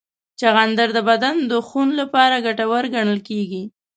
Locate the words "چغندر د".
0.39-0.99